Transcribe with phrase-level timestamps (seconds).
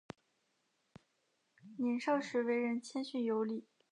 [1.77, 3.67] 年少时为人谦逊有礼。